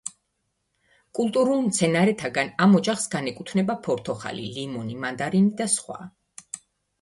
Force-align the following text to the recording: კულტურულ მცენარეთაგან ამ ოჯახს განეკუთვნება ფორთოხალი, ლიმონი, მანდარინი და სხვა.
კულტურულ 1.17 1.59
მცენარეთაგან 1.65 2.49
ამ 2.65 2.73
ოჯახს 2.79 3.03
განეკუთვნება 3.17 3.77
ფორთოხალი, 3.89 4.47
ლიმონი, 4.57 4.97
მანდარინი 5.05 5.55
და 5.61 5.69
სხვა. 5.77 6.01